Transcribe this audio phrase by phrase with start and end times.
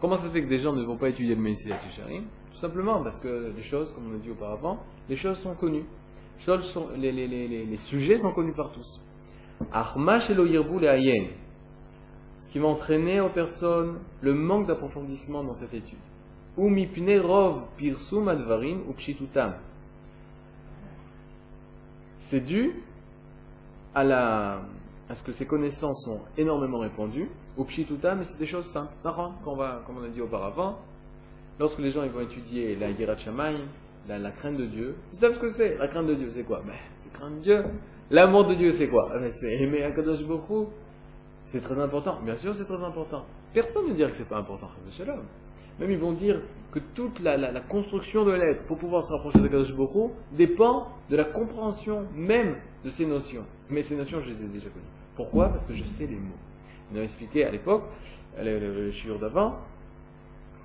[0.00, 3.02] Comment ça fait que des gens ne vont pas étudier le Messie Técharim Tout simplement
[3.02, 5.84] parce que les choses, comme on a dit auparavant, les choses sont connues.
[6.46, 9.00] Les, sont, les, sujets sont connus par tous.
[12.40, 15.98] Ce qui va entraîner aux personnes le manque d'approfondissement dans cette étude.
[22.16, 22.82] C'est dû
[23.94, 24.60] à, la,
[25.08, 28.92] à ce que ces connaissances sont énormément répandues, ou pshitutam, mais c'est des choses simples.
[29.02, 30.78] Comme, va, comme on a dit auparavant,
[31.58, 33.16] lorsque les gens ils vont étudier la Yirat
[34.08, 35.76] la, la, crainte de Dieu, ils savent ce que c'est.
[35.76, 36.62] La crainte de Dieu, c'est quoi?
[36.66, 37.64] Ben, C'est craindre Dieu.
[38.10, 39.10] L'amour de Dieu, c'est quoi?
[39.12, 40.68] Ben, C'est aimer Akadosh Baruch
[41.44, 42.18] C'est très important.
[42.24, 43.24] Bien sûr, c'est très important.
[43.52, 45.20] Personne ne dira que c'est pas important, Shalom.
[45.78, 46.40] Même ils vont dire
[46.72, 50.88] que toute la, la, construction de l'être pour pouvoir se rapprocher de Kadosh Baruch dépend
[51.08, 53.44] de la compréhension même de ces notions.
[53.70, 54.97] Mais ces notions, je les ai déjà connues.
[55.18, 56.38] Pourquoi Parce que je sais les mots.
[56.94, 57.82] On a expliqué à l'époque,
[58.40, 59.58] le, le, le d'avant,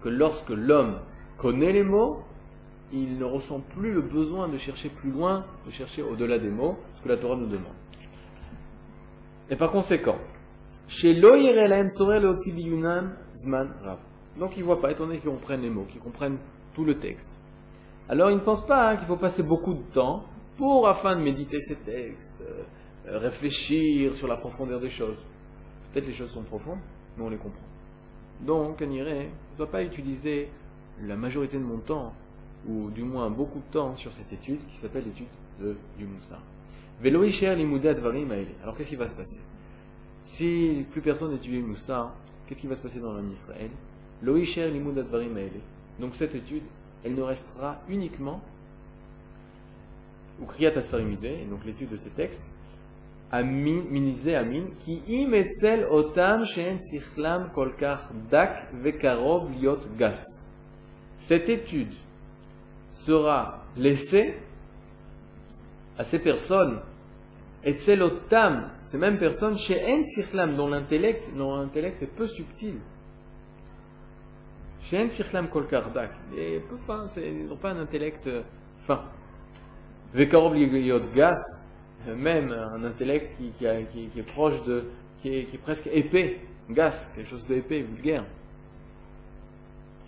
[0.04, 1.00] que lorsque l'homme
[1.38, 2.22] connaît les mots,
[2.94, 6.78] il ne ressent plus le besoin de chercher plus loin, de chercher au-delà des mots,
[6.94, 7.74] ce que la Torah nous demande.
[9.50, 10.20] Et par conséquent,
[10.88, 11.44] chez zman
[13.84, 13.98] rav.
[14.38, 16.38] Donc ils ne voient pas, étant donné qu'ils comprennent les mots, qu'ils comprennent
[16.76, 17.40] tout le texte.
[18.08, 20.26] Alors ils ne pensent pas hein, qu'il faut passer beaucoup de temps
[20.58, 22.62] pour, afin de méditer ces textes, euh,
[23.06, 25.18] réfléchir sur la profondeur des choses.
[25.92, 26.80] Peut-être les choses sont profondes,
[27.18, 27.66] mais on les comprend.
[28.42, 30.50] Donc, on irait, je ne dois pas utiliser
[31.02, 32.14] la majorité de mon temps
[32.68, 35.28] ou du moins beaucoup de temps sur cette étude qui s'appelle l'étude
[35.60, 36.40] de, du Moussa.
[37.04, 39.40] Alors qu'est-ce qui va se passer?
[40.24, 42.16] Si plus personne n'étudie le Moussa,
[42.48, 43.70] qu'est-ce qui va se passer dans l'homme d'Israël?
[46.00, 46.64] Donc cette étude,
[47.04, 48.42] elle ne restera uniquement,
[50.40, 52.53] ou kriyat asfarimizé, donc l'étude de ces textes,
[53.34, 58.00] amin, minisé amin, qui imetzel otam shen sichlam kolkar
[58.32, 60.22] dak vekarov liot gas.
[61.18, 61.94] Cette étude
[62.92, 64.36] sera laissé
[65.98, 66.80] à ces personnes,
[67.64, 72.76] et otam, ces mêmes personnes, chez En Sikhlam, dont l'intellect, dont l'intellect est peu subtil.
[74.82, 78.30] Chez En Sikhlam Kolkardak, il est peu fin, ils n'ont pas un intellect
[78.80, 79.02] fin.
[80.14, 81.63] Vekarov Yod Gas,
[82.08, 84.86] même un intellect qui, est proche de,
[85.22, 88.26] qui est, presque épais, gas, quelque chose d'épais, vulgaire.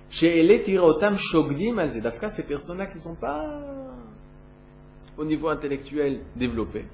[0.09, 3.59] Chez les Tirotam Shogdim al Zedafka, ces personnes-là qui ne sont pas
[5.17, 6.85] au niveau intellectuel développé,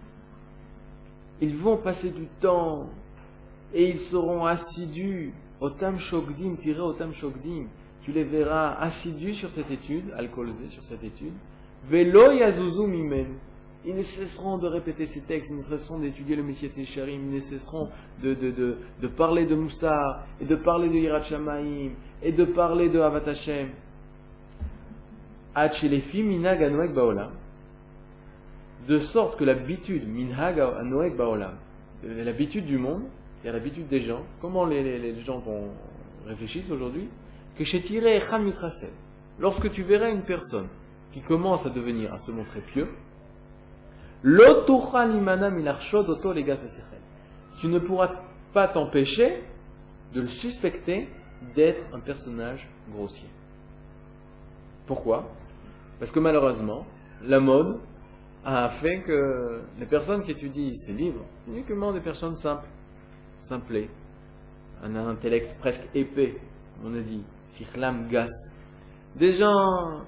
[1.41, 2.87] ils vont passer du temps
[3.73, 5.33] et ils seront assidus.
[5.59, 7.67] Otam Shogdim, tiré Otam Shogdim.
[8.01, 11.33] Tu les verras assidus sur cette étude, alcoolisés sur cette étude.
[11.87, 12.87] Velo Yazuzu.
[13.85, 17.35] Ils ne cesseront de répéter ces textes, ils ne cesseront d'étudier le Messie Técharim, ils
[17.35, 17.89] ne cesseront
[18.21, 21.23] de, parler de Moussa, et de parler de Yirat
[22.21, 23.69] et de parler de Havat Hashem.
[25.55, 27.31] minhag anoek baolam.
[28.87, 31.55] De sorte que l'habitude, minhag anoek baolam,
[32.03, 33.03] l'habitude du monde,
[33.43, 35.69] et l'habitude des gens, comment les, gens vont
[36.27, 37.07] réfléchissent aujourd'hui,
[37.57, 38.21] que chez tiré
[39.39, 40.67] lorsque tu verras une personne
[41.11, 42.87] qui commence à devenir, à se montrer pieux,
[47.59, 48.11] tu ne pourras
[48.53, 49.43] pas t'empêcher
[50.13, 51.09] de le suspecter
[51.55, 53.27] d'être un personnage grossier.
[54.85, 55.27] Pourquoi?
[55.99, 56.85] Parce que malheureusement,
[57.23, 57.79] la mode
[58.43, 62.67] a fait que les personnes qui étudient ces livres, uniquement des personnes simples,
[63.41, 63.89] simplées,
[64.83, 66.37] un intellect presque épais,
[66.83, 68.29] on a dit, sikhlam gas,
[69.15, 70.01] des gens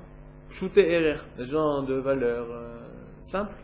[0.49, 2.79] shooté des gens de valeur euh,
[3.19, 3.55] simple,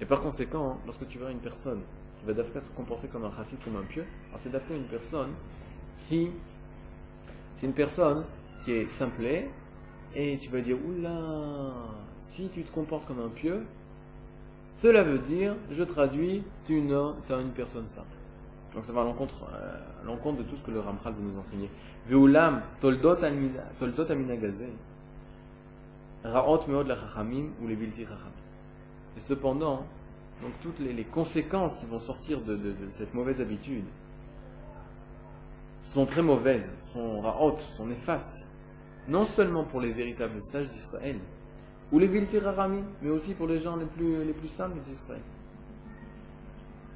[0.00, 1.80] et par conséquent, lorsque tu vois une personne
[2.18, 4.84] qui va d'Afrique se comporter comme un chassid, comme un pieux, alors c'est d'Afrique une
[4.84, 5.30] personne
[6.08, 6.30] qui,
[7.54, 8.24] c'est une personne
[8.64, 9.50] qui est simplée,
[10.14, 11.72] et tu vas dire, oula,
[12.18, 13.64] si tu te comportes comme un pieux,
[14.76, 18.06] cela veut dire, je traduis, tu es une, personne simple.
[18.74, 21.22] Donc ça va à l'encontre, euh, à l'encontre de tout ce que le Ramchal veut
[21.22, 21.68] nous enseigner.
[22.06, 24.68] Veulam, toldot aminagazé,
[26.24, 28.49] raot meod la chachamim ou les bilti chachamim.
[29.20, 29.84] Et cependant,
[30.40, 32.58] donc toutes les, conséquences qui vont sortir de,
[32.90, 33.84] cette mauvaise habitude
[35.82, 38.48] sont très mauvaises, sont raot, sont néfastes.
[39.08, 41.18] non seulement pour les véritables sages d'Israël,
[41.92, 42.38] ou les Vilti
[43.02, 45.20] mais aussi pour les gens les plus, les plus simples d'Israël.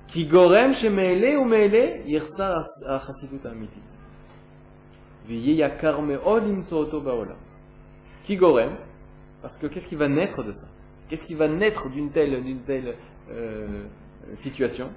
[0.07, 2.57] Qui gorem chez Meele ou Meele, yirsa
[2.87, 3.83] achassidut amitit.
[5.29, 7.37] Imso'oto ba'olam.
[8.23, 8.77] Qui gorem,
[9.43, 10.69] parce que qu'est-ce qui va naître de ça?
[11.09, 12.97] Qu'est-ce qui va naître d'une telle, d'une telle
[13.31, 13.85] euh,
[14.35, 14.91] situation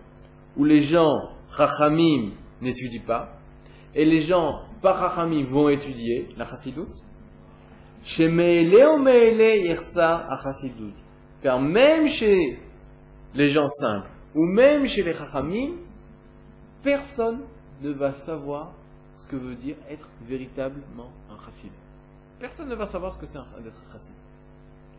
[0.56, 1.14] où les gens
[1.56, 2.32] chachamim
[2.62, 3.38] n'étudient pas
[3.94, 7.04] et les gens pas chachamim vont étudier la chassidoute.
[11.42, 12.60] Car même chez
[13.36, 15.78] les gens simples ou même chez les Chachamim,
[16.84, 17.42] personne
[17.82, 18.72] ne va savoir
[19.16, 21.72] ce que veut dire être véritablement un chassid.
[22.40, 24.14] Personne ne va savoir ce que c'est d'être chassid.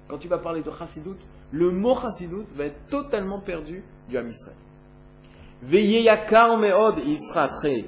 [0.09, 1.17] Quand tu vas parler de chassidout,
[1.53, 4.57] le mot chassidout va être totalement perdu du Ham Israël.
[5.63, 7.85] Veyeyakar meod, il sera très,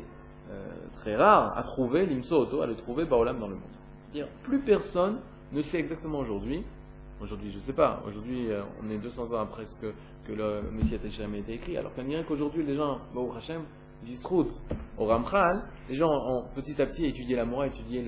[0.50, 3.64] euh, très rare à trouver, l'imso à le trouver baolam dans le monde.
[4.12, 5.20] -dire, plus personne
[5.52, 6.64] ne sait exactement aujourd'hui,
[7.20, 9.93] aujourd'hui je ne sais pas, aujourd'hui euh, on est 200 ans après ce que
[10.34, 11.76] le Messie jamais été écrit.
[11.76, 13.62] Alors qu'on dirait qu'aujourd'hui, les gens, au Hachem,
[14.25, 14.62] route
[14.99, 18.05] au Ramchal, les gens ont petit à petit étudié la Mora, étudié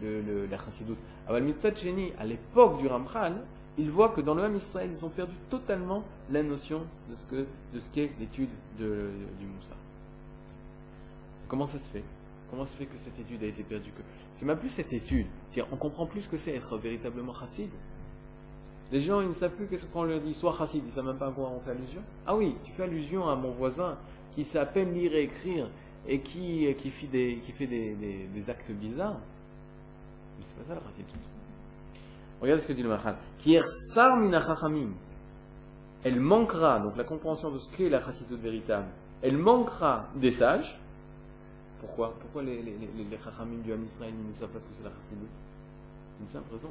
[0.00, 0.98] la Chassidoute.
[1.28, 3.34] À l'époque du Ramchal,
[3.76, 7.14] ils voient que dans le Ham Israël, ils ont perdu totalement la notion de
[7.80, 9.74] ce qu'est l'étude du Moussa.
[11.48, 12.04] Comment ça se fait?
[12.50, 13.92] Comment se fait que cette étude a été perdue?
[14.32, 15.26] C'est même plus cette étude.
[15.72, 17.70] On comprend plus ce que c'est être véritablement chassid.
[18.92, 20.34] Les gens, ils ne savent plus qu'est-ce qu'on leur dit.
[20.34, 22.02] Soit chassid, ils ne savent même pas à quoi on fait allusion.
[22.26, 23.96] Ah oui, tu fais allusion à mon voisin
[24.34, 25.68] qui sait à peine lire et écrire
[26.06, 27.96] et qui, qui fait, des, qui fait des,
[28.32, 29.20] des, actes bizarres.
[30.38, 31.04] Mais c'est pas ça le chassid.
[32.40, 33.16] Regardez ce que dit le Machal.
[33.38, 33.56] Qui
[36.04, 38.86] Elle manquera, donc la compréhension de ce qu'est la chassidoute véritable,
[39.22, 40.78] elle manquera des sages.
[41.80, 42.14] Pourquoi?
[42.20, 45.28] Pourquoi les, les, chachamim du Ham Israël ne savent pas ce que c'est la chassidoute
[46.20, 46.70] Une simple raison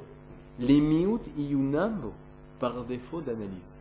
[0.60, 2.14] les miout iyunambo,
[2.60, 3.78] par défaut d'analyse.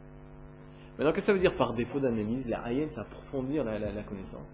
[0.97, 2.49] Maintenant, qu'est-ce que ça veut dire par défaut d'analyse?
[2.49, 4.49] La ayen, c'est approfondir la, connaissance.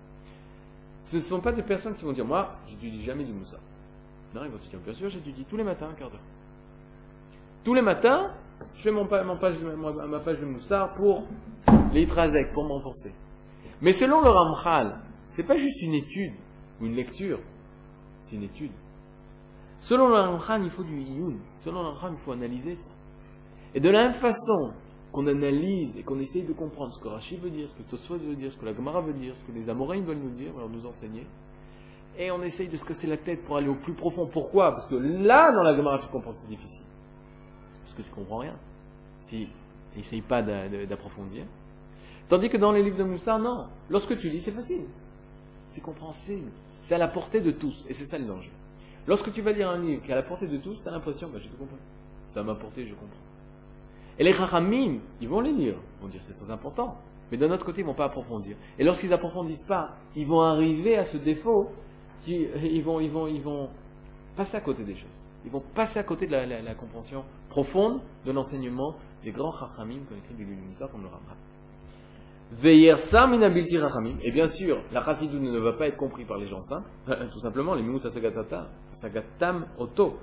[1.04, 3.58] Ce ne sont pas des personnes qui vont dire Moi, j'étudie jamais du Moussa.
[4.32, 6.20] Bien sûr, j'étudie tous les matins un quart d'heure.
[7.64, 8.30] Tous les matins,
[8.76, 11.25] je fais mon, page, ma page de Moussa pour
[11.92, 13.14] les Trazek, pour m'enfoncer.
[13.80, 16.34] Mais selon le Ramchal, c'est pas juste une étude
[16.80, 17.38] ou une lecture,
[18.25, 18.72] c'est une étude.
[19.80, 21.36] Selon le Ramchal, il faut du Iyun.
[21.58, 22.90] Selon le Ramchal, il faut analyser ça.
[23.75, 24.72] Et de la même façon
[25.12, 28.19] qu'on analyse et qu'on essaye de comprendre ce que Rachid veut dire, ce que Tosfot
[28.19, 30.52] veut dire, ce que la Gemara veut dire, ce que les Amoraïs veulent nous dire,
[30.56, 31.26] alors nous enseigner,
[32.18, 34.26] et on essaye de se casser la tête pour aller au plus profond.
[34.26, 34.72] Pourquoi?
[34.72, 36.84] Parce que là, dans la Gemara, tu comprends c'est difficile.
[37.84, 38.56] Parce que tu comprends rien.
[39.22, 39.48] Si
[39.92, 41.44] tu n'essayes pas d'approfondir.
[42.28, 43.66] Tandis que dans les livres de Moussa, non.
[43.88, 44.84] Lorsque tu lis, c'est facile.
[45.70, 46.50] C'est compréhensible.
[46.82, 47.86] C'est à la portée de tous.
[47.88, 48.50] Et c'est ça le danger.
[49.06, 50.90] Lorsque tu vas lire un livre qui est à la portée de tous, tu as
[50.90, 51.78] l'impression, bah, je te comprends.
[52.28, 53.16] Ça m'a porté, je comprends.
[54.18, 56.96] Et les chachamim, ils vont les lire, ils vont dire c'est très important.
[57.30, 58.56] Mais d'un autre côté, ils vont pas approfondir.
[58.78, 61.70] Et lorsqu'ils approfondissent pas, ils vont arriver à ce défaut,
[62.28, 63.69] ils vont, ils vont, ils vont
[64.36, 65.19] passer à côté des choses.
[65.44, 68.94] Ils vont passer à côté de la, compréhension profonde de l'enseignement
[69.25, 70.46] des grands chachamim qu'on écrit du
[70.90, 71.36] comme le Ramra.
[74.22, 76.88] Et bien sûr, la chassidoute ne va pas être compris par les gens simples.
[77.32, 80.16] Tout simplement, les mimut sagatam auto.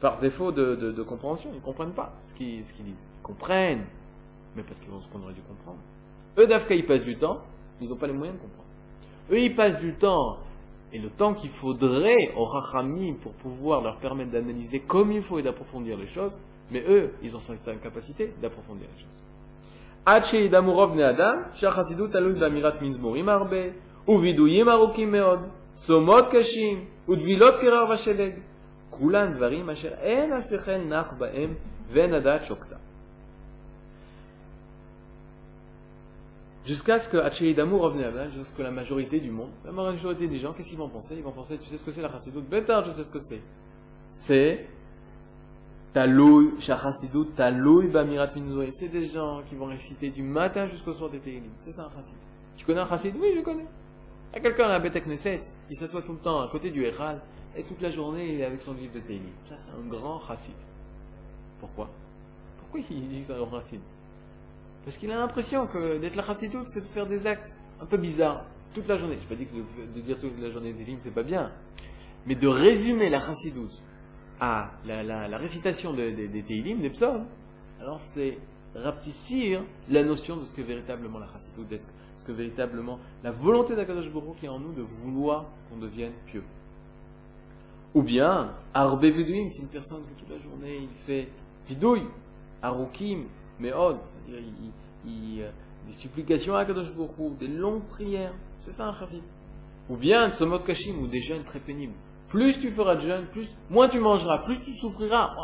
[0.00, 3.06] Par défaut de, compréhension, ils ne comprennent pas ce qu'ils disent.
[3.18, 3.84] Ils comprennent,
[4.54, 5.78] mais parce qu'ils vont ce qu'on aurait dû comprendre.
[6.38, 7.40] Eux, d'Afka, ils passent du temps,
[7.80, 8.68] ils n'ont pas les moyens de comprendre.
[9.30, 10.38] Eux, ils passent du temps,
[10.92, 15.38] et le temps qu'il faudrait aux rachamim pour pouvoir leur permettre d'analyser comme il faut
[15.38, 16.40] et d'approfondir les choses,
[16.70, 19.22] mais eux, ils ont cette incapacité d'approfondir les choses.
[20.06, 20.22] עד
[36.68, 40.52] Jusqu'à ce que Hachidamu revenait à jusqu'à la majorité du monde, la majorité des gens,
[40.52, 41.14] qu'est-ce qu'ils vont penser?
[41.16, 43.18] Ils vont penser, tu sais ce que c'est la chassidoute Bétard, je sais ce que
[43.18, 43.40] c'est.
[44.10, 44.68] C'est.
[45.94, 46.06] C'est
[48.92, 51.44] des gens qui vont réciter du matin jusqu'au soir des Télim.
[51.60, 52.12] C'est ça un chassid.
[52.58, 53.14] Tu connais un chassid?
[53.18, 53.66] Oui, je connais.
[54.32, 56.68] Il y a quelqu'un à la Beth Knesset, il s'assoit tout le temps à côté
[56.68, 57.22] du Echal,
[57.56, 59.22] et toute la journée il est avec son livre de Télim.
[59.48, 60.52] Ça, c'est un grand chassid.
[61.60, 61.88] Pourquoi?
[62.58, 63.80] Pourquoi il dit que c'est un grand chassid?
[64.84, 67.96] Parce qu'il a l'impression que d'être la chassidoute, c'est de faire des actes un peu
[67.96, 68.44] bizarres
[68.74, 69.16] toute la journée.
[69.16, 71.52] Je ne pas que de, dire toute la journée des Télim, c'est pas bien.
[72.26, 73.82] Mais de résumer la chassidoute
[74.40, 77.26] à la, récitation des Teilim, des psaumes,
[77.80, 78.38] alors c'est
[78.74, 83.74] rapetissir la notion de ce que véritablement la chassidoute, de ce que véritablement la volonté
[83.74, 86.44] d'Akadosh Baruch qui est en nous de vouloir qu'on devienne pieux.
[87.94, 91.28] Ou bien, Arbe Vidouim, c'est une personne qui toute la journée il fait
[91.66, 92.06] vidouille,
[92.62, 93.24] Arukim,
[93.60, 94.46] Meod, c'est-à-dire
[95.06, 95.50] il, il, euh,
[95.86, 98.34] des supplications à Kadosh Baruch des longues prières.
[98.60, 99.22] C'est ça un chassid.
[99.88, 101.94] Ou bien, Tzomot Kashim, ou des jeûnes très pénibles.
[102.28, 105.34] Plus tu feras de jeûnes, plus, moins tu mangeras, plus tu souffriras.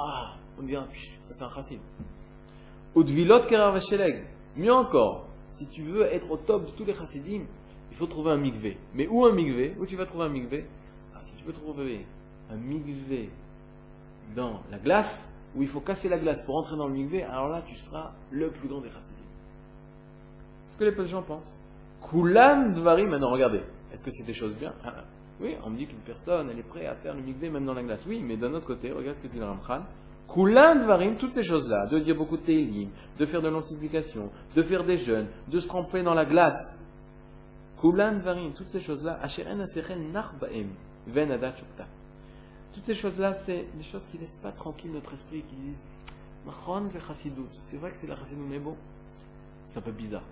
[0.58, 0.86] on dira,
[1.22, 1.78] ça c'est un chassid.
[2.94, 4.24] Ou Dvilot Keravasheleg.
[4.56, 7.42] Mieux encore, si tu veux être au top de tous les chassidim,
[7.90, 8.76] il faut trouver un mikvé.
[8.94, 9.74] Mais où un mikvé?
[9.78, 10.64] Où tu vas trouver un mikvé?
[11.14, 12.06] Ah, Si tu peux trouver
[12.50, 13.30] un mikvé
[14.36, 17.48] dans la glace, où il faut casser la glace pour entrer dans le mikvé, alors
[17.48, 19.22] là tu seras le plus grand des chassidim.
[20.64, 21.58] C'est ce que les gens pensent.
[22.10, 23.62] Kulan dvarim, maintenant regardez.
[23.92, 24.72] Est-ce que c'est des choses bien?
[24.84, 25.04] Ah, ah.
[25.40, 27.74] Oui, on me dit qu'une personne, elle est prête à faire le mikvé même dans
[27.74, 28.04] la glace.
[28.08, 29.82] Oui, mais d'un autre côté, regarde ce que dit le Ramchan.
[30.32, 34.62] Kulan dvarim, toutes ces choses-là, de dire beaucoup de télim, de faire de l'antiplication, de
[34.62, 36.80] faire des jeûnes, de se tremper dans la glace.
[37.80, 39.20] Kulan dvarim, toutes ces choses-là,
[41.06, 41.30] ven
[42.74, 45.86] Toutes ces choses-là, c'est des choses qui ne laissent pas tranquille notre esprit, qui disent,
[47.62, 48.76] c'est vrai que c'est la chassidout, mais bon,
[49.68, 50.24] c'est un peu bizarre.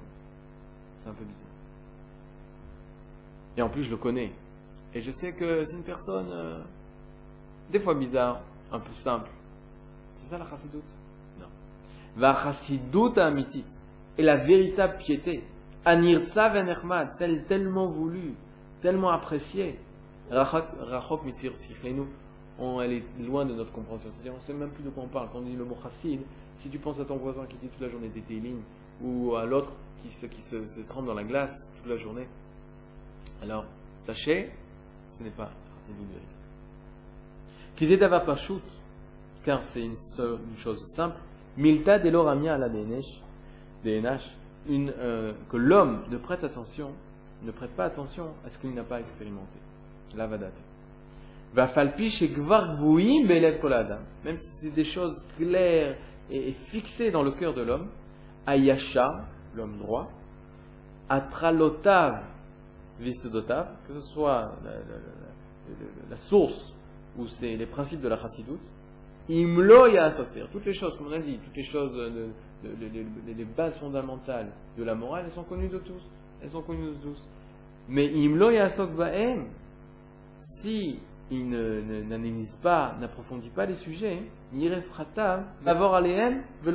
[0.99, 1.47] C'est un peu bizarre.
[3.57, 4.33] Et en plus, je le connais.
[4.93, 6.61] Et je sais que c'est une personne, euh,
[7.71, 9.31] des fois bizarre, un peu simple.
[10.17, 10.95] C'est ça la chassidoute
[11.39, 11.47] Non.
[12.17, 13.65] Va chassidoute amitit.
[14.19, 15.45] Et la véritable piété.
[15.85, 18.35] Venermad, celle tellement voulue,
[18.81, 19.79] tellement appréciée.
[20.31, 21.53] Rachok mitzir
[22.63, 24.09] on, elle est loin de notre compréhension.
[24.11, 25.29] C'est-à-dire, on ne sait même plus de quoi on parle.
[25.33, 26.21] Quand on dit le mot chassid,
[26.57, 28.63] si tu penses à ton voisin qui dit toute la journée des lignes,
[29.03, 30.43] ou à l'autre qui, se, qui
[30.87, 32.27] trempe dans la glace toute la journée.
[33.43, 33.65] Alors,
[34.01, 34.51] sachez,
[35.11, 35.51] ce n'est pas
[35.85, 36.35] c'est une vérité.
[37.77, 38.63] Qu'ils aient pas shoot,
[39.45, 39.97] car c'est une,
[40.57, 41.17] chose simple.
[41.57, 44.35] Milta de l'oramia à la DNH,
[44.69, 46.93] une, euh, que l'homme ne prête attention,
[47.43, 49.59] ne prête pas attention à ce qu'il n'a pas expérimenté.
[50.17, 50.27] La
[51.55, 51.69] Même
[54.37, 55.97] si c'est des choses claires
[56.31, 57.89] et fixées dans le cœur de l'homme,
[58.47, 60.11] Ayasha, l'homme droit,
[61.09, 62.23] Atralotav,
[62.99, 64.53] Visedotav, que ce soit
[66.09, 66.73] la, source
[67.19, 68.63] ou c'est les principes de la chassidoute,
[69.29, 71.95] Imlo Yasafir, toutes les choses, comme on a dit, toutes les choses,
[72.65, 76.03] les bases fondamentales de la morale, elles sont connues de tous.
[76.43, 77.29] Elles sont connues de tous.
[77.89, 78.91] Mais Imlo Yasok
[80.41, 80.99] si
[81.33, 84.23] il n'analyse pas, n'approfondit pas les sujets,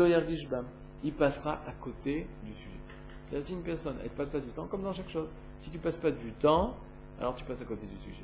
[0.07, 0.65] Yargishbam
[1.03, 3.41] il passera à côté du sujet.
[3.41, 5.27] Si une personne, elle ne passe pas du temps, comme dans chaque chose,
[5.59, 6.75] si tu ne passes pas du temps,
[7.19, 8.23] alors tu passes à côté du sujet.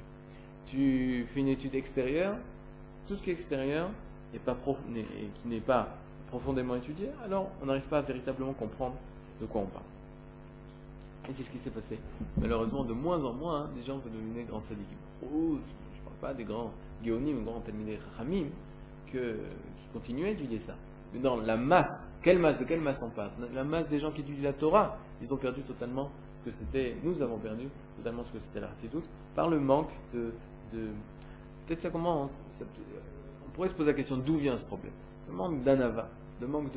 [0.66, 2.36] Tu fais une étude extérieure,
[3.08, 3.90] tout ce qui est extérieur
[4.34, 4.58] et, pas
[5.42, 5.96] qui n'est pas
[6.30, 8.96] profondément étudié, alors on n'arrive pas à véritablement comprendre
[9.40, 9.86] de quoi on parle.
[11.30, 12.00] Et c'est ce qui s'est passé.
[12.38, 14.98] Malheureusement, de moins en moins, des gens veulent devenir grands sadikim.
[16.24, 16.72] Pas des grands
[17.04, 18.48] géonim ou grands talmidei ramim
[19.08, 19.18] qui
[19.94, 20.76] continuent à étudier ça
[21.20, 23.32] dans la masse, quelle masse, de quelle masse on parle?
[23.54, 26.96] La masse des gens qui étudient la Torah, ils ont perdu totalement ce que c'était,
[27.04, 30.32] nous avons perdu totalement ce que c'était la doute par le manque de.
[31.68, 32.42] Peut-être ça commence,
[33.46, 34.94] on pourrait se poser la question d'où vient ce problème?
[35.30, 36.10] Le manque d'anava,
[36.42, 36.70] le manque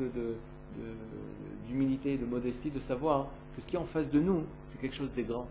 [1.67, 4.95] d'humilité, de, modestie, de savoir que ce qui est en face de nous, c'est quelque
[4.95, 5.47] chose de grand.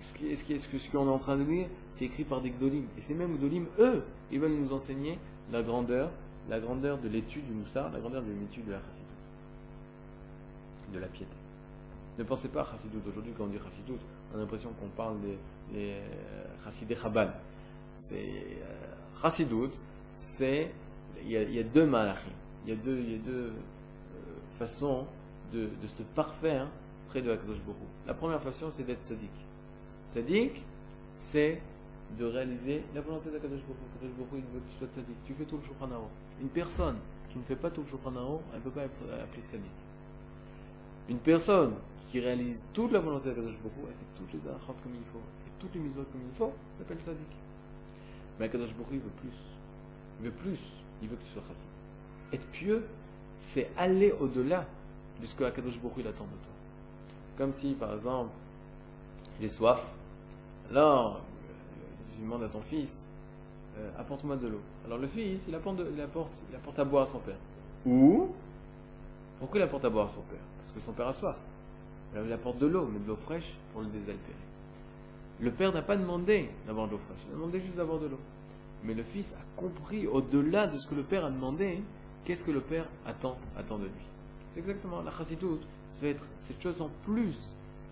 [0.00, 2.84] Ce, qu'on est en train de lire, c'est écrit par des gdolim.
[2.96, 5.18] Et ces mêmes gdolim, eux, ils veulent nous enseigner
[5.50, 6.10] la grandeur
[6.48, 9.08] la grandeur de l'étude du Moussar, la grandeur de l'étude de la chassidoute,
[10.92, 11.36] de la piété.
[12.18, 13.06] Ne pensez pas à chassidoute.
[13.06, 14.00] Aujourd'hui, quand on dit chassidoute,
[14.32, 15.16] on a l'impression qu'on parle
[15.72, 15.96] des,
[16.64, 17.32] chassidés chabal.
[17.98, 19.28] C'est euh,
[20.16, 20.72] c'est
[21.24, 22.30] il y, a, deux malachim,
[22.64, 23.50] il y a deux, euh,
[24.58, 25.06] façons
[25.52, 26.68] de, se parfaire
[27.08, 29.30] près de Hakadosh Baruch La première façon, c'est d'être tzaddik.
[30.10, 30.62] Tzaddik,
[31.14, 31.60] c'est
[32.16, 35.16] de réaliser la volonté d'Akadosh Baruch Baruch il veut que tu sois tzaddik.
[35.24, 35.88] Tu fais tout le Shulchan
[36.40, 36.96] Une personne
[37.28, 38.12] qui ne fait pas tout le Shulchan
[38.52, 39.70] elle ne peut pas être appelée tzaddik.
[41.08, 41.74] Une personne
[42.10, 45.18] qui réalise toute la volonté d'Akadosh Baruch elle fait toutes les arachot comme il faut,
[45.18, 47.36] et toutes les mitzvot comme il faut, s'appelle tzaddik.
[48.38, 49.38] Mais Akadosh Baruch il veut plus.
[50.20, 50.60] Il veut plus.
[51.02, 51.68] Il veut que tu sois chassid.
[52.32, 52.84] Être pieux,
[53.36, 54.66] c'est aller au-delà
[55.20, 56.54] de ce que Akadosh Baruch il attend de toi.
[57.28, 58.30] C'est comme si, par exemple,
[59.40, 59.90] j'ai soif.
[60.70, 61.20] Alors,
[62.14, 63.06] tu demandes à ton fils,
[63.78, 64.60] euh, apporte-moi de l'eau.
[64.84, 67.36] Alors le fils, il apporte, il, apporte, il apporte à boire à son père.
[67.86, 68.28] Ou,
[69.38, 70.40] pourquoi il apporte à boire à son père?
[70.58, 71.36] Parce que son père a soif.
[72.12, 74.34] Alors il apporte de l'eau, mais de l'eau fraîche pour le désaltérer.
[75.40, 78.06] Le père n'a pas demandé d'avoir de l'eau fraîche, il a demandé juste d'avoir de
[78.06, 78.18] l'eau.
[78.82, 81.80] Mais le fils a compris, au-delà de ce que le père a demandé,
[82.24, 83.92] qu'est-ce que le père attend, attend de lui.
[84.52, 87.38] C'est exactement la chassidoute, ça va être cette chose en plus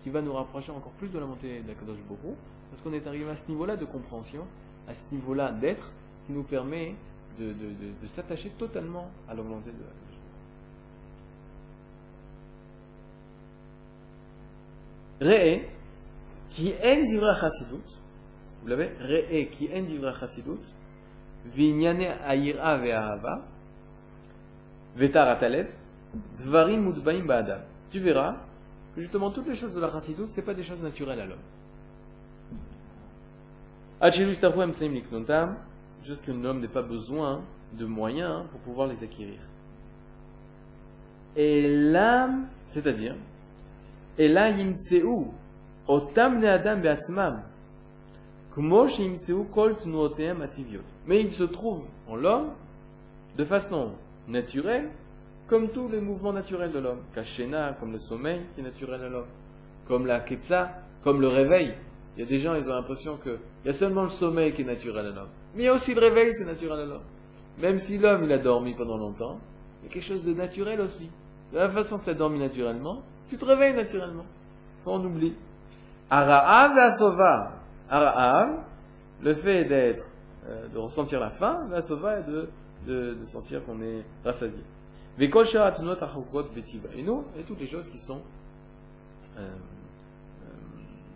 [0.07, 2.33] qui va nous rapprocher encore plus de la montée d'Akadosh Borou,
[2.69, 4.45] parce qu'on est arrivé à ce niveau-là de compréhension,
[4.87, 5.91] à ce niveau-là d'être,
[6.25, 6.95] qui nous permet
[7.37, 7.53] de,
[8.05, 9.75] s'attacher totalement à la volonté de
[15.25, 15.65] Re'e,
[16.51, 17.99] qui en divra chassidut,
[18.61, 20.63] vous l'avez Re'e, qui en divra chassidut,
[21.53, 23.45] vinyane ayira ve'ahava,
[24.95, 25.67] ve'tarat alev,
[26.37, 26.93] dvarim
[27.25, 27.59] ba'adam.
[27.91, 28.46] Tu verras
[28.97, 31.37] justement toutes les choses de la chassidut, ce pas des choses naturelles à l'homme.
[36.03, 37.41] Juste que l'homme n'ait pas besoin
[37.73, 39.39] de moyens pour pouvoir les acquérir.
[41.35, 43.15] Et l'âme, c'est-à-dire,
[44.17, 45.03] et là, yimtseu,
[45.87, 47.43] otam adam be'atzmam,
[48.55, 49.75] kmo shimtseu kol
[50.43, 50.81] ativiot.
[51.05, 52.49] Mais il se trouve en l'homme,
[53.37, 53.91] de façon
[54.27, 54.89] naturelle,
[55.47, 56.99] comme tous les mouvements naturels de l'homme.
[57.15, 59.27] Kashena, comme le sommeil qui est naturel à l'homme.
[59.87, 60.71] Comme la ketsa,
[61.03, 61.73] comme le réveil.
[62.15, 64.63] Il y a des gens, ils ont l'impression qu'il y a seulement le sommeil qui
[64.63, 65.29] est naturel à l'homme.
[65.55, 67.03] Mais il y a aussi le réveil, c'est naturel à l'homme.
[67.59, 69.39] Même si l'homme, il a dormi pendant longtemps,
[69.81, 71.09] il y a quelque chose de naturel aussi.
[71.53, 74.25] De la façon que tu as dormi naturellement, tu te réveilles naturellement.
[74.85, 75.33] On oublie.
[76.09, 77.53] Ara'av asova.
[77.89, 78.57] Ara'av,
[79.21, 80.03] le fait d'être,
[80.47, 82.49] euh, de ressentir la faim, asova est de,
[82.85, 84.63] de, de sentir qu'on est rassasié.
[85.19, 85.29] Et
[87.43, 88.21] toutes les choses qui sont
[89.37, 89.45] euh, euh,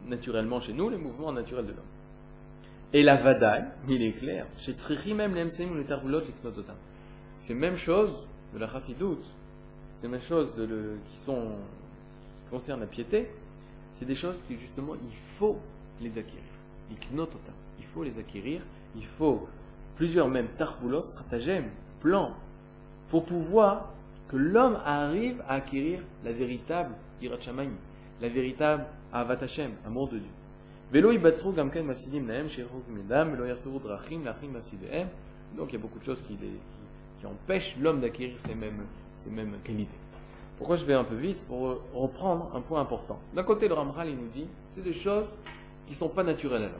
[0.08, 1.80] naturellement chez nous, les mouvements naturels de l'homme.
[2.94, 4.74] Et la vadaï, il est clair, chez
[5.14, 5.36] même.
[7.38, 9.26] Ces mêmes choses de la chassidoute,
[10.02, 11.52] ces mêmes choses de le, qui sont
[12.50, 13.30] concernent la piété,
[13.96, 15.58] c'est des choses qui justement il faut
[16.02, 16.42] les acquérir.
[16.90, 18.62] Il faut les acquérir,
[18.96, 19.48] il faut
[19.96, 22.36] plusieurs même tarboulot, stratagèmes, plans,
[23.12, 23.92] pour pouvoir
[24.30, 27.72] que l'homme arrive à acquérir la véritable Hirachamaim,
[28.22, 30.30] la véritable Avat Hashem, amour de Dieu.
[30.94, 31.12] Donc
[35.70, 36.38] il y a beaucoup de choses qui,
[37.26, 39.98] empêchent l'homme d'acquérir ces mêmes, qualités.
[40.58, 43.20] Pourquoi je vais un peu vite Pour reprendre un point important.
[43.36, 45.28] D'un côté, le Ramchal, il nous dit, c'est des choses
[45.86, 46.76] qui ne sont pas naturelles à l'homme.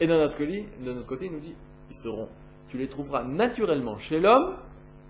[0.00, 0.66] Et d'un autre, côté,
[1.06, 1.54] côté, il nous dit,
[1.90, 2.28] ils seront,
[2.68, 4.56] tu les trouveras naturellement chez l'homme,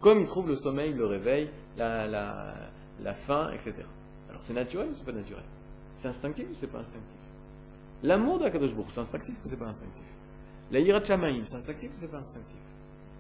[0.00, 2.54] comme il trouve le sommeil, le réveil, la, la,
[3.02, 3.74] la faim, etc.
[4.28, 5.44] Alors c'est naturel ou c'est pas naturel?
[5.96, 7.18] C'est instinctif ou c'est pas instinctif?
[8.02, 10.06] L'amour de Kadosh Baruch c'est instinctif ou c'est pas instinctif?
[10.70, 12.58] La Yirat c'est instinctif ou c'est pas instinctif?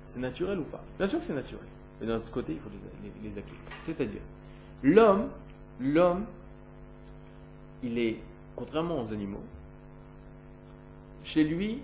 [0.06, 0.82] C'est naturel ou pas?
[0.98, 1.66] Bien sûr que c'est naturel.
[2.00, 3.42] Mais d'un autre côté, il faut les, les.
[3.82, 4.22] C'est-à-dire,
[4.82, 5.28] l'homme,
[5.78, 6.24] l'homme,
[7.82, 8.16] il est,
[8.56, 9.42] contrairement aux animaux,
[11.22, 11.82] chez lui,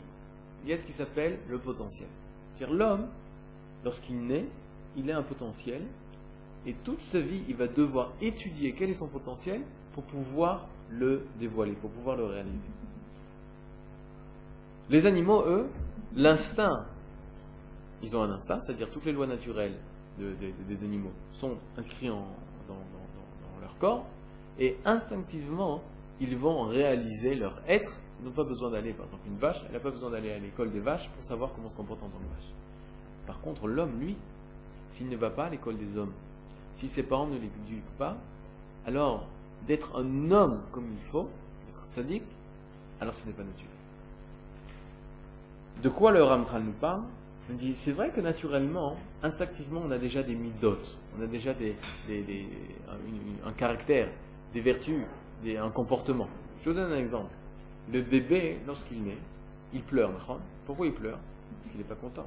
[0.64, 2.08] il y a ce qui s'appelle le potentiel.
[2.54, 3.08] C'est-à-dire l'homme,
[3.84, 4.46] lorsqu'il naît,
[4.96, 5.82] il a un potentiel,
[6.66, 11.26] et toute sa vie, il va devoir étudier quel est son potentiel pour pouvoir le
[11.38, 12.58] dévoiler, pour pouvoir le réaliser.
[14.90, 15.68] Les animaux, eux,
[16.14, 16.86] l'instinct,
[18.02, 19.74] ils ont un instinct, c'est-à-dire toutes les lois naturelles
[20.18, 22.24] des animaux sont inscrites dans,
[23.60, 24.06] leur corps,
[24.58, 25.82] et instinctivement,
[26.20, 28.00] ils vont réaliser leur être.
[28.20, 30.38] Ils n'ont pas besoin d'aller, par exemple, une vache, elle n'a pas besoin d'aller à
[30.38, 32.50] l'école des vaches pour savoir comment se comporte en tant que vache.
[33.26, 34.16] Par contre, l'homme, lui,
[34.90, 36.12] s'il ne va pas à l'école des hommes,
[36.74, 38.16] si ses parents ne l'éduquent pas,
[38.86, 39.26] alors
[39.66, 41.28] d'être un homme comme il faut,
[41.66, 42.26] d'être sadique,
[43.00, 43.70] alors ce n'est pas naturel.
[45.82, 47.02] De quoi le Ramchal nous parle?
[47.48, 51.52] Il dit, c'est vrai que naturellement, instinctivement, on a déjà des midotes, on a déjà
[53.44, 54.08] un, caractère,
[54.52, 55.02] des vertus,
[55.46, 56.28] un comportement.
[56.62, 57.32] Je vous donne un exemple.
[57.92, 59.18] Le bébé, lorsqu'il naît,
[59.72, 60.10] il pleure.
[60.66, 61.18] Pourquoi il pleure?
[61.60, 62.26] Parce qu'il n'est pas content.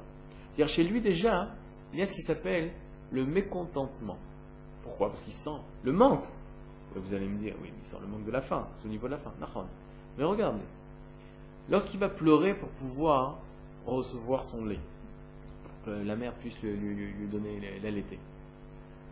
[0.54, 1.48] C'est-à-dire, chez lui déjà,
[1.92, 2.70] il y a ce qui s'appelle
[3.10, 4.18] le mécontentement.
[4.82, 5.08] Pourquoi?
[5.08, 6.24] Parce qu'il sent le manque.
[6.94, 8.90] Vous allez me dire, oui, mais il sent le manque de la faim, c'est au
[8.90, 9.32] niveau de la faim.
[10.18, 10.64] Mais regardez,
[11.68, 13.38] lorsqu'il va pleurer pour pouvoir
[13.86, 14.80] recevoir son lait,
[15.64, 18.18] pour que la mère puisse lui, lui, donner l'allaiter,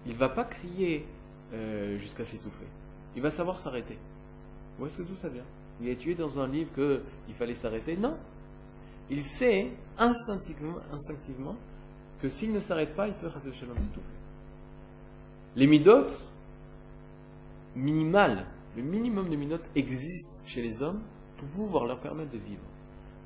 [0.07, 1.07] il ne va pas crier
[1.53, 2.67] euh, jusqu'à s'étouffer.
[3.15, 3.99] Il va savoir s'arrêter.
[4.79, 5.45] Où est-ce que tout ça vient?
[5.81, 7.97] Il est tué dans un livre qu'il fallait s'arrêter?
[7.97, 8.17] Non.
[9.11, 11.57] Il sait instinctivement, instinctivement
[12.21, 14.01] que s'il ne s'arrête pas, il peut s'étouffer.
[15.57, 16.25] Les midotes
[17.75, 21.01] minimales, le minimum de midotes existe chez les hommes
[21.37, 22.63] pour pouvoir leur permettre de vivre.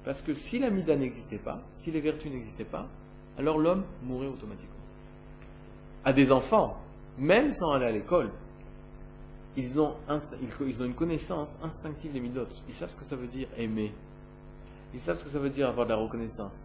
[0.05, 2.89] Parce que si la mida n'existait pas, si les vertus n'existaient pas,
[3.39, 4.75] alors l'homme mourrait automatiquement.
[6.05, 6.77] À des enfants,
[7.19, 8.31] même sans aller à l'école,
[9.57, 9.95] ils ont,
[10.67, 12.63] ils ont une connaissance instinctive des midotes.
[12.69, 13.93] Ils savent ce que ça veut dire aimer.
[14.95, 16.59] Ils savent ce que ça veut dire avoir de la reconnaissance.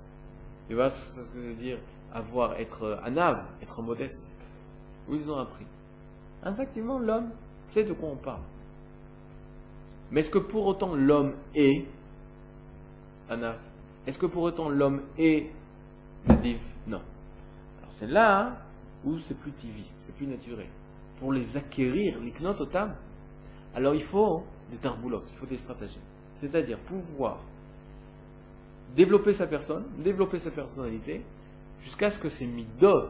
[0.70, 1.78] Ils savent ce que ça veut dire
[2.18, 4.34] avoir, être anav, être modeste,
[5.08, 5.66] où ils ont appris.
[6.44, 7.30] Instinctivement, l'homme
[7.64, 8.42] sait de quoi on parle.
[10.12, 11.86] Mais est-ce que pour autant l'homme est
[13.30, 13.58] anav
[14.06, 15.48] Est-ce que pour autant l'homme est
[16.28, 17.02] La div, non.
[17.80, 18.56] Alors c'est là hein,
[19.06, 20.68] où c'est plus tivi, c'est plus naturel.
[21.20, 22.94] Pour les acquérir, les knototam,
[23.76, 26.00] alors il faut des tarboulotes, il faut des stratégies.
[26.38, 27.40] C'est-à-dire pouvoir
[28.96, 31.22] développer sa personne, développer sa personnalité,
[31.80, 33.06] jusqu'à ce que ces midot,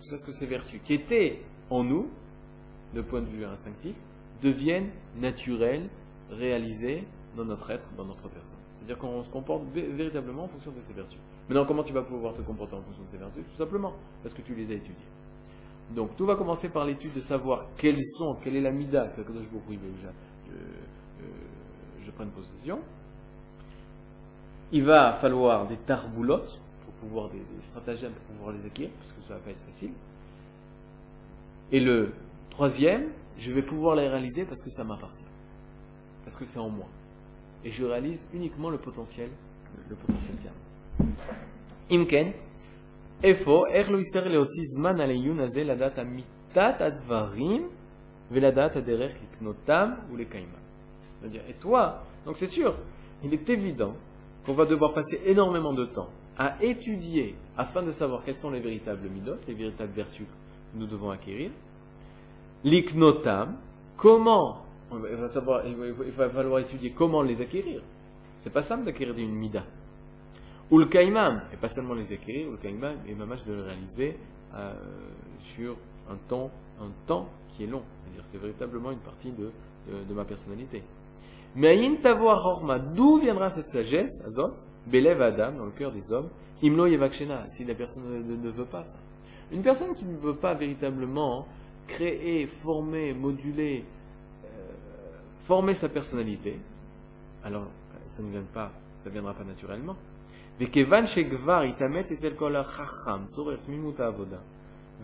[0.00, 2.08] jusqu'à ce que ces vertus qui étaient en nous,
[2.94, 3.94] de point de vue instinctif,
[4.42, 5.88] deviennent naturelles,
[6.30, 7.04] réalisées
[7.36, 8.58] dans notre être, dans notre personne.
[8.74, 11.18] C'est-à-dire qu'on se comporte véritablement en fonction de ces vertus.
[11.48, 13.44] Maintenant, comment tu vas pouvoir te comporter en fonction de ces vertus?
[13.50, 14.96] Tout simplement parce que tu les as étudiées.
[15.94, 19.22] Donc, tout va commencer par l'étude de savoir quelles sont, quelle est la mida que
[19.22, 21.24] je vous déjà, euh, euh,
[22.00, 22.78] je prenne possession.
[24.72, 26.69] Il va falloir des tarboulottes pour
[27.00, 29.90] pouvoir des, stratagèmes pour pouvoir les acquérir, parce que ça ne va pas être facile.
[31.72, 32.12] Et le
[32.50, 33.08] troisième,
[33.38, 35.24] je vais pouvoir les réaliser parce que ça m'appartient,
[36.24, 36.86] parce que c'est en moi.
[37.64, 39.30] Et je réalise uniquement le potentiel,
[39.88, 40.36] le potentiel
[41.90, 42.32] Imken,
[43.22, 47.64] Efo, Zman la data mitat advarim,
[48.30, 52.74] veladata derer liknotam ou le Et toi, donc c'est sûr,
[53.22, 53.94] il est évident
[54.46, 58.60] qu'on va devoir passer énormément de temps à étudier afin de savoir quelles sont les
[58.60, 61.50] véritables midot, les véritables vertus que nous devons acquérir.
[62.64, 63.56] L'iknotam,
[63.96, 67.82] comment, il va, falloir étudier comment les acquérir.
[68.40, 69.64] C'est pas simple d'acquérir une mida.
[70.70, 73.62] Ou le kaimam, et pas seulement les acquérir, ou le kaimam, et mamage de le
[73.62, 74.16] réaliser
[74.54, 74.72] euh,
[75.40, 75.76] sur
[76.10, 77.82] un temps, un temps qui est long.
[78.02, 79.50] C'est-à-dire c'est véritablement une partie de,
[80.08, 80.82] de ma personnalité.
[81.55, 84.53] Mais horma, d'où viendra cette sagesse, azot,
[84.85, 86.29] belev adam, dans le cœur des hommes,
[86.61, 88.97] imlo yevakshena, si la personne ne, veut pas ça.
[89.51, 91.47] Une personne qui ne veut pas véritablement
[91.87, 93.85] créer, former, moduler,
[94.43, 94.47] euh,
[95.43, 96.59] former sa personnalité,
[97.43, 97.67] alors
[98.05, 98.71] ça ne vient pas,
[99.03, 99.95] ça viendra pas naturellement.
[100.59, 104.37] וכיוון שכבר התאמץ אצל כל החכם צורך תמימות העבודה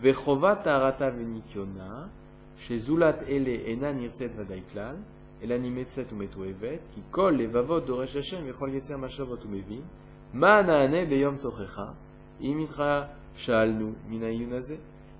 [0.00, 2.06] וחובת טהרתה וניקיונה
[2.58, 4.96] שזולת אלה אינה נרצית ודאי כלל
[5.43, 9.81] אלא נמצאת ומתועבת, כי כל לבבות דורש השם יכול יצר מחשבות ומבין,
[10.33, 11.91] מה נענה ביום תוכחה,
[12.41, 12.83] אם איתך
[13.35, 14.75] שאלנו מן העיון הזה,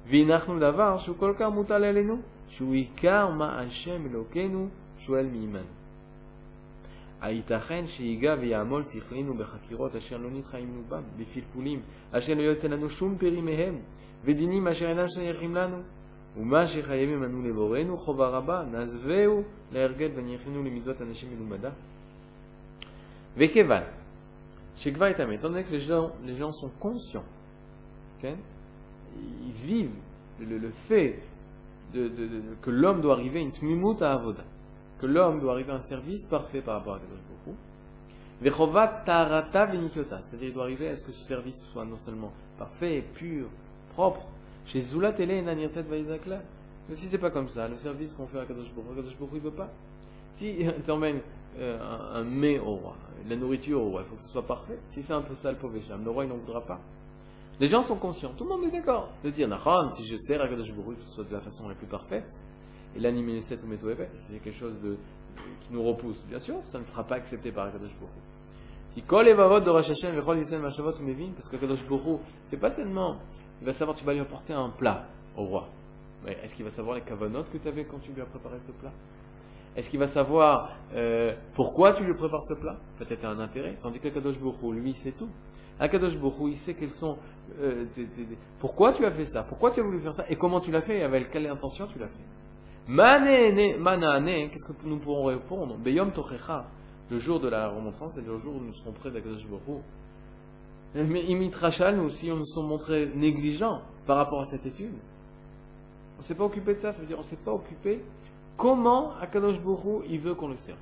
[0.08, 5.78] והנחנו דבר שהוא כל כך מוטל עלינו, שהוא עיקר מה השם אלוקינו שואל מעמנו.
[7.22, 13.18] הייתכן שיגע ויעמול שכלנו בחקירות אשר לא נתחיינו בם, בפלפולים, אשר לא יוצא לנו שום
[13.18, 13.80] פרי מהם,
[14.24, 15.78] ודינים אשר אינם שייכים לנו,
[23.36, 23.84] Vekevan.
[24.76, 26.12] Chez Gvaitame, étant donné que les gens,
[26.52, 27.24] sont conscients,
[28.24, 29.90] ils vivent
[30.40, 31.20] le, fait
[31.94, 33.44] que l'homme doit arriver à
[35.76, 37.58] un service parfait par rapport à Kadosh Bokhu.
[38.40, 43.48] C'est-à-dire il doit arriver à ce que ce service soit non seulement parfait, pur,
[43.94, 44.28] propre,
[44.68, 46.42] chez Zula Tele Nanirset Vaïdakla.
[46.90, 49.34] Mais si c'est pas comme ça, le service qu'on fait à Kadosh Baruch, Kadosh Baruch
[49.36, 49.70] il veut pas.
[50.34, 51.22] Si tu emmènes
[51.58, 52.96] euh, un, un, mets au roi,
[53.28, 54.78] la nourriture au roi, il faut que ce soit parfait.
[54.90, 56.80] Si c'est un peu sale, pauvre le roi il n'en voudra pas.
[57.60, 60.42] Les gens sont conscients, tout le monde est d'accord de dire, Nachan, si je sers
[60.42, 62.32] à Kadosh Baruch, que ce soit de la façon la plus parfaite,
[62.96, 64.96] et l'animé 7 ou méto si c'est quelque chose de,
[65.62, 68.14] qui nous repousse, bien sûr, ça ne sera pas accepté par Kadosh Baruch.
[71.36, 73.18] Parce que Kadosh Baruch, c'est pas seulement
[73.62, 75.68] il va savoir, tu vas lui apporter un plat au roi.
[76.28, 78.72] Est-ce qu'il va savoir les cavanotes que tu avais quand tu lui as préparé ce
[78.72, 78.92] plat?
[79.76, 82.78] Est-ce qu'il va savoir euh, pourquoi tu lui prépares ce plat?
[82.98, 83.78] Peut-être un intérêt.
[83.80, 85.30] Tandis que Kadosh Bourou, lui, il sait tout.
[85.80, 87.18] Kadosh Bourou, il sait quels sont.
[87.62, 87.86] Euh,
[88.60, 89.44] pourquoi tu as fait ça?
[89.44, 90.26] Pourquoi tu as voulu faire ça?
[90.30, 90.98] Et comment tu l'as fait?
[90.98, 92.24] Et avec quelle intention tu l'as fait?
[92.88, 95.78] Manane, qu'est-ce que nous pourrons répondre?
[95.78, 96.66] Beyom Tochecha,
[97.12, 99.82] le jour de la remontrance, c'est le jour où nous serons près d'Akadosh Bourou.
[100.96, 104.94] Mais Imitrachal, nous aussi, on nous sommes montrés négligents par rapport à cette étude.
[106.16, 108.02] On ne s'est pas occupé de ça, ça veut dire on ne s'est pas occupé
[108.56, 110.80] comment Akadosh Borou il veut qu'on le serve.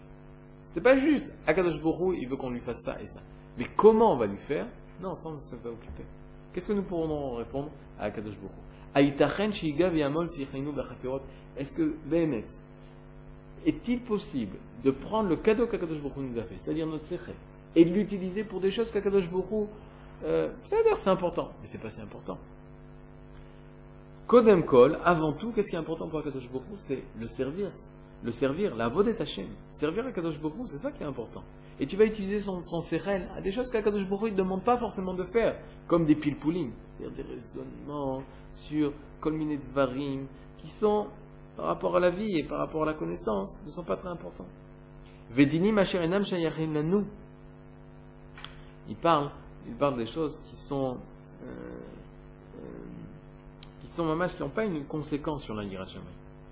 [0.71, 3.19] C'est pas juste Akadosh Borou il veut qu'on lui fasse ça et ça.
[3.57, 4.65] Mais comment on va lui faire?
[5.01, 6.03] Non, ça on ne s'est pas occupé.
[6.53, 8.53] Qu'est-ce que nous pourrons répondre à Akadosh Borou
[11.57, 12.45] Est-ce que, Behemet,
[13.65, 17.35] est-il possible de prendre le cadeau qu'Akadosh Borou nous a fait, c'est-à-dire notre secret,
[17.75, 19.67] et de l'utiliser pour des choses qu'Akadosh Borou
[20.23, 20.49] euh,
[20.97, 22.37] c'est important, mais c'est pas si important.
[24.27, 27.91] Kodem Kol, avant tout, qu'est-ce qui est important pour Akadosh Baruch C'est le service.
[28.23, 29.47] Le servir, la vodet Hashem.
[29.71, 31.43] Servir Akadosh Baruch c'est ça qui est important.
[31.79, 32.79] Et tu vas utiliser son, son
[33.35, 37.23] à des choses qu'Akadosh Baruch ne demande pas forcément de faire, comme des pilpoulim, c'est-à-dire
[37.23, 40.25] des raisonnements sur kolminet varim,
[40.57, 41.07] qui sont,
[41.57, 44.09] par rapport à la vie et par rapport à la connaissance, ne sont pas très
[44.09, 44.47] importants.
[45.29, 45.79] Vedinim
[48.87, 49.31] Il parle
[49.67, 50.97] il parle des choses qui sont
[51.43, 52.67] euh, euh,
[53.81, 55.63] qui sont mamash, qui n'ont pas une conséquence sur la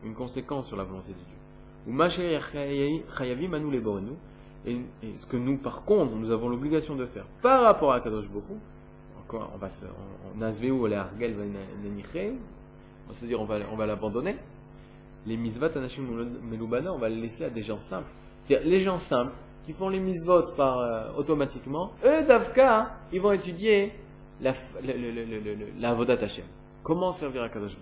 [0.04, 1.38] une conséquence sur la volonté de Dieu.
[1.88, 2.40] Ou Masher
[3.18, 3.52] Chayavim
[4.66, 8.00] et, et ce que nous, par contre, nous avons l'obligation de faire par rapport à
[8.00, 8.54] Kadosh Bokhu,
[9.20, 10.40] encore, on va se, on,
[10.88, 11.36] le Argel
[13.12, 14.38] c'est-à-dire on va, on va l'abandonner.
[15.26, 18.08] Les misvat anashim on va les laisser à des gens simples.
[18.46, 19.34] C'est-à-dire les gens simples
[19.66, 23.94] qui font les misvot par euh, automatiquement, eux d'Avka, ils vont étudier
[24.42, 24.94] la, la,
[25.80, 26.46] la, Vodat Hashem.
[26.84, 27.78] Comment servir à Kadosh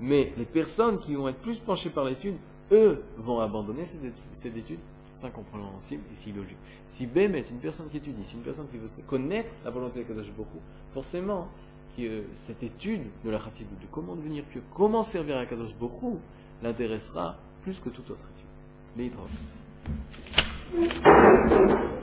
[0.00, 2.36] Mais les personnes qui vont être plus penchées par l'étude,
[2.70, 4.78] eux vont abandonner cette étude
[5.14, 6.56] c'est incompréhensible et si logique.
[6.86, 10.00] Si Bem est une personne qui étudie, si une personne qui veut connaître la volonté
[10.00, 10.60] de Kadosh beaucoup,
[10.92, 11.48] forcément,
[11.96, 15.74] que euh, cette étude de la Chassidou, de comment devenir pieux, comment servir à Kadosh
[15.74, 16.18] beaucoup,
[16.62, 18.46] l'intéressera plus que toute autre étude.
[18.96, 19.10] Les
[20.72, 22.01] Thank you.